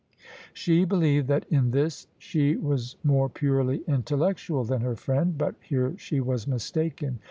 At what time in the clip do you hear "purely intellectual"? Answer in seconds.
3.29-4.63